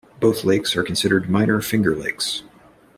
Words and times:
Both 0.19 0.43
lakes 0.43 0.75
are 0.75 0.81
considered 0.81 1.29
minor 1.29 1.61
Finger 1.61 1.95
Lakes. 1.95 2.41